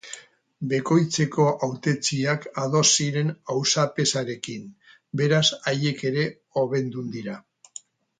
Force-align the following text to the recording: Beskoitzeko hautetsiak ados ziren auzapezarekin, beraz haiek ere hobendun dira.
Beskoitzeko 0.69 1.43
hautetsiak 1.65 2.47
ados 2.61 2.81
ziren 3.01 3.29
auzapezarekin, 3.55 4.65
beraz 5.21 5.43
haiek 5.73 6.03
ere 6.11 6.25
hobendun 6.63 7.13
dira. 7.19 7.37